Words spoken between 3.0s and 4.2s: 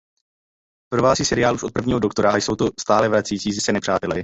vracející se nepřátelé.